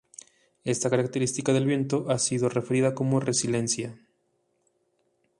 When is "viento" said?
1.67-2.07